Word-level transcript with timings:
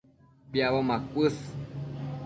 Piacbo 0.51 0.81
macuës 0.89 1.37